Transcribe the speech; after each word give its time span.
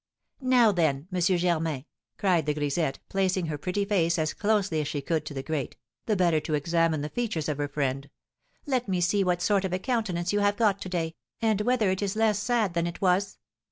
"Now 0.41 0.71
then, 0.71 1.07
M. 1.13 1.19
Germain," 1.21 1.85
cried 2.17 2.47
the 2.47 2.55
grisette, 2.55 2.97
placing 3.07 3.45
her 3.45 3.57
pretty 3.59 3.85
face 3.85 4.17
as 4.17 4.33
closely 4.33 4.81
as 4.81 4.87
she 4.87 4.99
could 4.99 5.27
to 5.27 5.35
the 5.35 5.43
grate, 5.43 5.77
the 6.07 6.15
better 6.15 6.39
to 6.39 6.55
examine 6.55 7.01
the 7.01 7.09
features 7.09 7.47
of 7.47 7.59
her 7.59 7.67
friend, 7.67 8.09
"let 8.65 8.87
me 8.87 8.99
see 8.99 9.23
what 9.23 9.43
sort 9.43 9.63
of 9.63 9.73
a 9.73 9.77
countenance 9.77 10.33
you 10.33 10.39
have 10.39 10.57
got 10.57 10.81
to 10.81 10.89
day, 10.89 11.13
and 11.39 11.61
whether 11.61 11.91
it 11.91 12.01
is 12.01 12.15
less 12.15 12.39
sad 12.39 12.73
than 12.73 12.87
it 12.87 12.99
was? 12.99 13.37